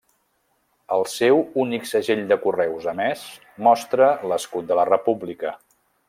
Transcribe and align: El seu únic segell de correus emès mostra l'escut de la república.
El 0.95 1.03
seu 1.15 1.41
únic 1.65 1.85
segell 1.91 2.23
de 2.33 2.37
correus 2.47 2.87
emès 2.95 3.27
mostra 3.71 4.09
l'escut 4.31 4.69
de 4.71 4.79
la 4.83 4.87
república. 4.95 5.53